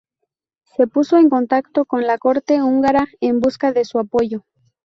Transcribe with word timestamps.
Se 0.75 0.87
puso 0.87 1.17
en 1.19 1.29
contacto 1.29 1.85
con 1.85 2.07
la 2.07 2.17
corte 2.17 2.59
húngara, 2.63 3.05
en 3.19 3.39
busca 3.39 3.71
de 3.71 3.85
su 3.85 3.99
apoyo. 3.99 4.43